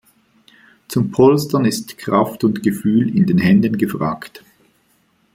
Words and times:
Zum 0.87 1.11
Polstern 1.11 1.65
ist 1.65 1.99
Kraft 1.99 2.43
und 2.43 2.63
Gefühl 2.63 3.15
in 3.15 3.27
den 3.27 3.37
Händen 3.37 3.77
gefragt. 3.77 4.43